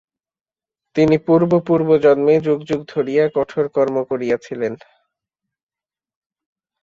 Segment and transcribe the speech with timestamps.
[0.95, 4.73] তিনি পূর্ব পূর্ব জন্মে যুগ যুগ ধরিয়া কঠোর কর্ম করিয়াছিলেন।